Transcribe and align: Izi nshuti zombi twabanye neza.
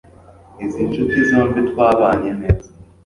Izi 0.65 0.81
nshuti 0.89 1.17
zombi 1.29 1.59
twabanye 1.69 2.31
neza. 2.41 2.69